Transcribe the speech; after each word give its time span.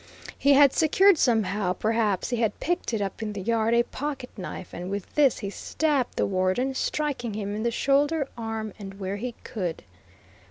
He 0.35 0.53
had 0.53 0.73
secured 0.73 1.19
somehow, 1.19 1.73
perhaps 1.73 2.31
he 2.31 2.37
had 2.37 2.59
picked 2.59 2.91
it 2.91 3.01
up 3.03 3.21
in 3.21 3.33
the 3.33 3.39
yard, 3.43 3.75
a 3.75 3.83
pocket 3.83 4.31
knife, 4.35 4.73
and 4.73 4.89
with 4.89 5.13
this 5.13 5.37
he 5.37 5.51
stabbed 5.51 6.15
the 6.15 6.25
Warden, 6.25 6.73
striking 6.73 7.35
him 7.35 7.53
in 7.55 7.61
the 7.61 7.69
shoulder, 7.69 8.27
arm, 8.35 8.73
and 8.79 8.95
where 8.99 9.17
he 9.17 9.35
could. 9.43 9.83